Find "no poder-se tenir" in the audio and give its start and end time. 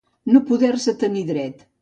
0.35-1.25